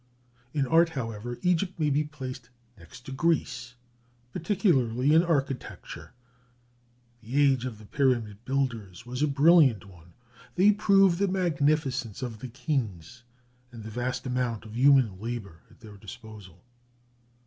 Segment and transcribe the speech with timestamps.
[0.51, 3.75] In art, however, Egypt may be placed next to Greece,
[4.33, 6.13] particularly in architecture.
[7.21, 10.13] The age of the Pyramid builders was a brilliant one.
[10.55, 13.21] They prove the magnificence of the kings
[13.71, 16.63] and the vast amount of human labor at their disposal.